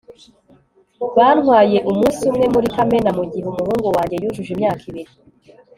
byantwaye 1.09 1.77
umunsi 1.89 2.21
umwe 2.31 2.45
muri 2.53 2.67
kamena, 2.75 3.09
mugihe 3.17 3.45
umuhungu 3.47 3.87
wanjye 3.95 4.15
yujuje 4.21 4.51
imyaka 4.55 4.83
ibiri 4.91 5.13